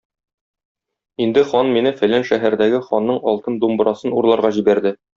Инде 1.25 1.43
хан 1.51 1.69
мине 1.77 1.93
фәлән 2.01 2.27
шәһәрдәге 2.31 2.83
ханның 2.89 3.23
алтын 3.35 3.63
думбрасын 3.67 4.21
урларга 4.21 4.57
җибәрде. 4.61 5.01